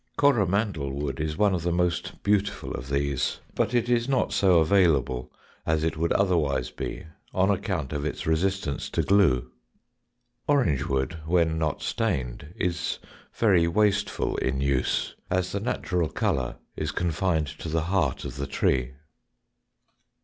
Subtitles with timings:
[0.17, 4.57] Coromandel wood is one of the most beautiful of these, but it is not so
[4.57, 5.31] available
[5.63, 9.51] as it would otherwise be on account of its resistance to glue.
[10.47, 12.97] Orange wood, when not stained, is
[13.35, 18.47] very wasteful in use, as the natural colour is confined to the heart of the
[18.47, 18.93] tree.